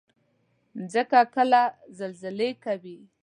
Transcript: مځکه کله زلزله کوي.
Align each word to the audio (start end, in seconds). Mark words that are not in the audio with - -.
مځکه 0.79 1.21
کله 1.35 1.61
زلزله 1.97 2.49
کوي. 2.65 2.97